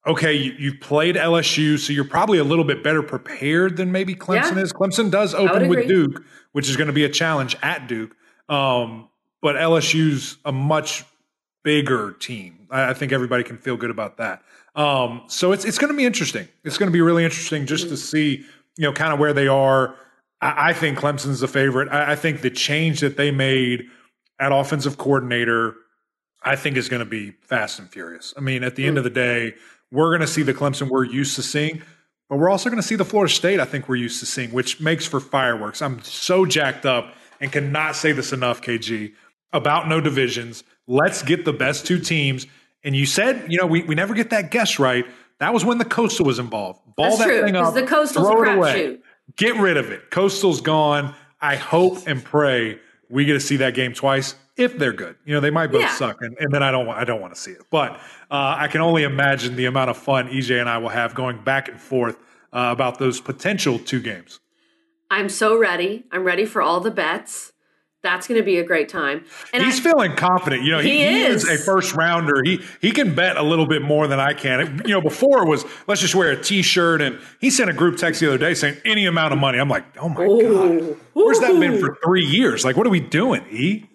[0.07, 4.15] okay, you, you've played LSU, so you're probably a little bit better prepared than maybe
[4.15, 4.63] Clemson Yeah.
[4.63, 4.73] is.
[4.73, 5.87] Clemson does open with.
[5.87, 6.23] Duke,
[6.53, 8.15] which is going to be a challenge at Duke.
[8.47, 9.09] Um,
[9.41, 11.03] but LSU's a much
[11.63, 12.67] bigger team.
[12.69, 14.41] I, I think everybody can feel good about that.
[14.75, 16.47] Um, so it's it's going to be interesting.
[16.63, 18.45] It's going to be really interesting just to see,
[18.77, 19.95] you know, kind of where they are.
[20.41, 21.89] I, I think Clemson's the favorite.
[21.89, 23.85] I, I think the change that they made
[24.39, 25.75] at offensive coordinator,
[26.43, 28.33] I think is going to be fast and furious.
[28.37, 29.55] I mean, at the end of the day,
[29.91, 31.81] we're going to see the Clemson we're used to seeing,
[32.29, 34.51] but we're also going to see the Florida State I think we're used to seeing,
[34.51, 35.81] which makes for fireworks.
[35.81, 39.13] I'm so jacked up and cannot say this enough, KG,
[39.53, 40.63] about no divisions.
[40.87, 42.47] Let's get the best two teams.
[42.83, 45.05] And you said, you know, we, we never get that guess right.
[45.39, 46.79] That was when the Coastal was involved.
[46.95, 48.73] Ball That's that true, thing up, the Coastal's a throw it away.
[48.73, 49.01] crapshoot.
[49.37, 50.09] Get rid of it.
[50.11, 51.15] Coastal's gone.
[51.41, 52.79] I hope and pray
[53.09, 55.15] we get to see that game twice if they're good.
[55.25, 55.93] You know, they might both Yeah.
[55.95, 57.61] suck, and, and then I don't want I don't want to see it.
[57.71, 57.93] But
[58.29, 61.41] uh, I can only imagine the amount of fun EJ and I will have going
[61.43, 62.17] back and forth
[62.51, 64.39] uh, about those potential two games.
[65.09, 66.05] I'm so ready.
[66.11, 67.51] I'm ready for all the bets.
[68.01, 69.25] That's going to be a great time.
[69.51, 70.63] And He's I, feeling confident.
[70.63, 71.43] You know, he, He he is.
[71.43, 71.59] is.
[71.59, 72.41] a first rounder.
[72.45, 74.81] He he can bet a little bit more than I can.
[74.85, 77.97] You know, before it was let's just wear a t-shirt, and he sent a group
[77.97, 79.57] text the other day saying any amount of money.
[79.57, 80.99] I'm like, oh my god, Ooh.
[81.25, 82.63] Where's that been for three years?
[82.65, 83.45] Like, what are we doing?
[83.51, 83.85] E.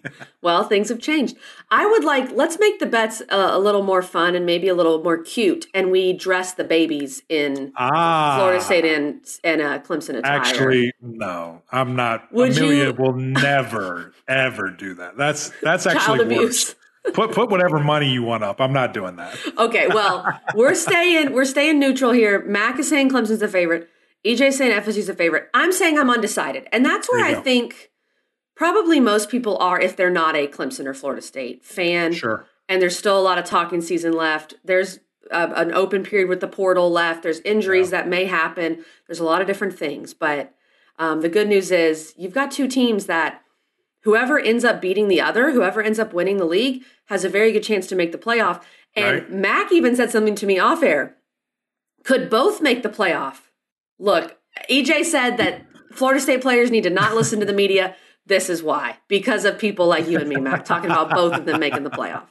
[0.41, 1.35] Well, things have changed.
[1.71, 4.73] I would like let's make the bets uh, a little more fun and maybe a
[4.75, 9.79] little more cute, and we dress the babies in Ah, Florida State and and uh,
[9.79, 10.39] Clemson attire.
[10.39, 12.31] Actually, no, I'm not.
[12.31, 15.17] Would Amelia you- will never ever do that.
[15.17, 16.41] That's that's child actually abuse.
[16.67, 16.75] worse.
[17.13, 18.59] Put put whatever money you want up.
[18.59, 19.37] I'm not doing that.
[19.59, 22.43] Okay, well, we're staying we're staying neutral here.
[22.45, 23.89] Mac is saying Clemson's a favorite.
[24.25, 25.49] EJ saying FSU's a favorite.
[25.53, 27.41] I'm saying I'm undecided, and that's where I go.
[27.41, 27.91] think
[28.55, 32.13] probably most people are if they're not a Clemson or Florida State fan.
[32.13, 32.45] Sure.
[32.67, 34.55] and there's still a lot of talking season left.
[34.63, 34.99] There's
[35.31, 37.21] uh, an open period with the portal left.
[37.23, 38.83] There's injuries that may happen.
[39.07, 40.53] There's a lot of different things, but
[40.97, 43.41] um, the good news is you've got two teams that
[44.01, 47.51] whoever ends up beating the other, whoever ends up winning the league, has a very
[47.51, 48.61] good chance to make the playoff.
[48.95, 49.31] And Right.
[49.31, 51.17] Mac even said something to me off air.
[52.03, 53.41] Could both make the playoff?
[53.99, 54.37] Look,
[54.69, 57.95] EJ said that Florida State players need to not listen to the media.
[58.27, 61.45] This is why, because of people like you and me, Mac, talking about both of
[61.45, 62.25] them making the playoff.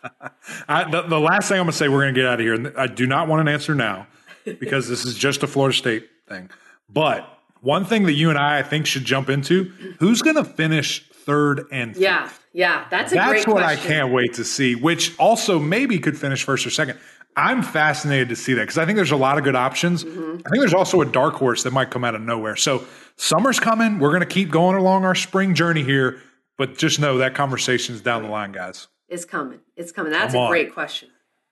[0.68, 2.40] I, the, the last thing I'm going to say, we're going to get out of
[2.40, 4.08] here, and I do not want an answer now
[4.44, 6.50] because this is just a Florida State thing.
[6.88, 7.28] But
[7.60, 11.08] one thing that you and I, I think, should jump into: who's going to finish
[11.08, 12.02] third and fifth?
[12.02, 13.84] Yeah, yeah, that's a That's what question.
[13.84, 16.98] I can't wait to see, which also maybe could finish first or second.
[17.36, 20.04] I'm fascinated to see that because I think there's a lot of good options.
[20.04, 20.46] Mm-hmm.
[20.46, 22.56] I think there's also a dark horse that might come out of nowhere.
[22.56, 22.84] So
[23.16, 23.98] summer's coming.
[23.98, 26.20] We're going to keep going along our spring journey here,
[26.56, 28.88] but just know that conversation's down the line, guys.
[29.08, 29.60] It's coming.
[29.76, 30.12] It's coming.
[30.12, 30.50] That's Come a on.
[30.50, 31.10] great question.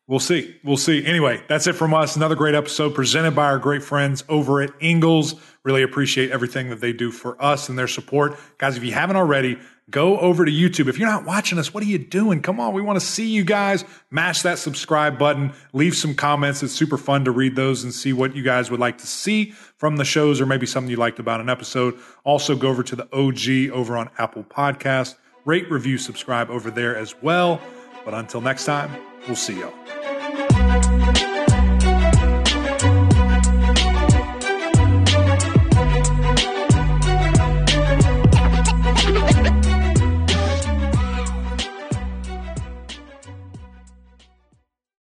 [0.09, 0.57] We'll see.
[0.65, 1.05] We'll see.
[1.05, 2.17] Anyway, that's it from us.
[2.17, 5.37] Another great episode presented by our great friends over at Ingles.
[5.65, 8.39] Really appreciate everything that they do for us and their support.
[8.59, 9.59] Guys, if you haven't already,
[9.93, 10.89] go over to YouTube.
[10.89, 12.43] If you're not watching us, what are you doing?
[12.43, 13.85] Come on, we want to see you guys.
[14.11, 15.53] Mash that subscribe button.
[15.73, 16.63] Leave some comments.
[16.63, 19.53] It's super fun to read those and see what you guys would like to see
[19.77, 21.97] from the shows or maybe something you liked about an episode.
[22.25, 25.15] Also, go over to the OG over on Apple Podcast.
[25.45, 27.61] Rate, review, subscribe over there as well.
[28.05, 28.91] But until next time,
[29.27, 30.12] we'll see y'all.